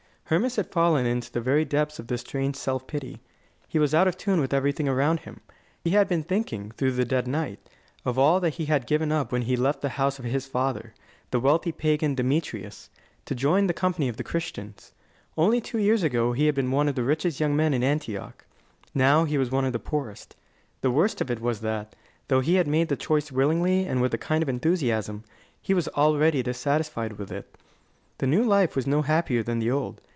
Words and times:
Hermas 0.25 0.55
had 0.55 0.71
fallen 0.71 1.05
into 1.05 1.29
the 1.29 1.41
very 1.41 1.65
depths 1.65 1.99
of 1.99 2.07
this 2.07 2.21
strange 2.21 2.55
self 2.55 2.87
pity. 2.87 3.19
He 3.67 3.77
was 3.79 3.93
out 3.93 4.07
of 4.07 4.15
tune 4.15 4.39
with 4.39 4.53
everything 4.53 4.87
around 4.87 5.19
him. 5.19 5.41
He 5.83 5.89
had 5.89 6.07
been 6.07 6.23
thinking, 6.23 6.71
through 6.71 6.93
the 6.93 7.03
dead 7.03 7.27
night, 7.27 7.59
of 8.05 8.17
all 8.17 8.39
that 8.39 8.53
he 8.53 8.67
had 8.67 8.87
given 8.87 9.11
up 9.11 9.33
when 9.33 9.41
he 9.41 9.57
left 9.57 9.81
the 9.81 9.89
house 9.99 10.19
of 10.19 10.23
his 10.23 10.47
father, 10.47 10.93
the 11.31 11.39
wealthy 11.41 11.73
pagan 11.73 12.15
Demetrius, 12.15 12.89
to 13.25 13.35
join 13.35 13.67
the 13.67 13.73
company 13.73 14.07
of 14.07 14.15
the 14.15 14.23
Christians. 14.23 14.93
Only 15.37 15.59
two 15.59 15.79
years 15.79 16.01
ago 16.01 16.31
he 16.31 16.45
had 16.45 16.55
been 16.55 16.71
one 16.71 16.87
of 16.87 16.95
the 16.95 17.03
richest 17.03 17.41
young 17.41 17.53
men 17.53 17.73
in 17.73 17.83
Antioch. 17.83 18.45
Now 18.95 19.25
he 19.25 19.37
was 19.37 19.51
one 19.51 19.65
of 19.65 19.73
the 19.73 19.79
poorest. 19.79 20.37
The 20.79 20.91
worst 20.91 21.19
of 21.19 21.29
it 21.29 21.41
was 21.41 21.59
that, 21.59 21.93
though 22.29 22.39
he 22.39 22.55
had 22.55 22.67
made 22.69 22.87
the 22.87 22.95
choice 22.95 23.33
willingly 23.33 23.85
and 23.85 24.01
with 24.01 24.13
a 24.13 24.17
kind 24.17 24.41
of 24.41 24.47
enthusiasm, 24.47 25.25
he 25.61 25.73
was 25.73 25.89
already 25.89 26.41
dissatisfied 26.41 27.17
with 27.17 27.33
it. 27.33 27.53
The 28.19 28.27
new 28.27 28.43
life 28.45 28.77
was 28.77 28.87
no 28.87 29.01
happier 29.01 29.43
than 29.43 29.59
the 29.59 29.69
old. 29.69 29.99